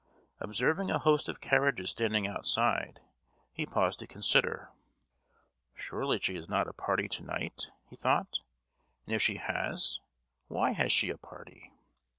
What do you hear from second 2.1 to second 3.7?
outside, he